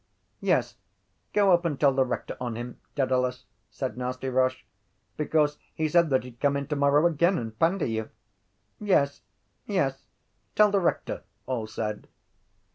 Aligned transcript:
Yes, 0.39 0.77
go 1.31 1.51
up 1.51 1.63
and 1.63 1.79
tell 1.79 1.93
the 1.93 2.03
rector 2.03 2.35
on 2.41 2.55
him, 2.55 2.79
Dedalus, 2.95 3.45
said 3.69 3.99
Nasty 3.99 4.29
Roche, 4.29 4.65
because 5.15 5.59
he 5.75 5.87
said 5.87 6.09
that 6.09 6.23
he’d 6.23 6.39
come 6.39 6.57
in 6.57 6.65
tomorrow 6.65 7.05
again 7.05 7.37
and 7.37 7.59
pandy 7.59 7.91
you. 7.91 8.09
—Yes, 8.79 9.21
yes. 9.67 10.07
Tell 10.55 10.71
the 10.71 10.79
rector, 10.79 11.21
all 11.45 11.67
said. 11.67 12.07